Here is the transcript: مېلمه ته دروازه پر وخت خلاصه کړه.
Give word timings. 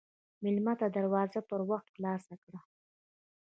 مېلمه 0.43 0.73
ته 0.79 0.87
دروازه 0.97 1.39
پر 1.49 1.61
وخت 1.69 1.87
خلاصه 1.95 2.35
کړه. 2.43 2.59